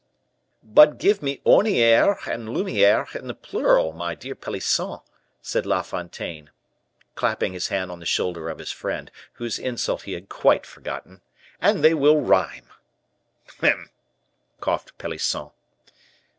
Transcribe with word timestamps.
"But 0.63 0.97
give 0.97 1.21
me 1.21 1.41
ornieres 1.45 2.25
and 2.25 2.49
lumieres 2.49 3.13
in 3.15 3.27
the 3.27 3.35
plural, 3.35 3.91
my 3.93 4.15
dear 4.15 4.33
Pelisson," 4.33 4.97
said 5.43 5.67
La 5.67 5.83
Fontaine, 5.83 6.49
clapping 7.13 7.53
his 7.53 7.67
hand 7.67 7.91
on 7.91 7.99
the 7.99 8.05
shoulder 8.07 8.49
of 8.49 8.57
his 8.57 8.71
friend, 8.71 9.11
whose 9.33 9.59
insult 9.59 10.01
he 10.01 10.13
had 10.13 10.27
quite 10.27 10.65
forgotten, 10.65 11.21
"and 11.61 11.83
they 11.83 11.93
will 11.93 12.19
rhyme." 12.19 12.71
"Hem!" 13.59 13.91
coughed 14.59 14.97
Pelisson. 14.97 15.51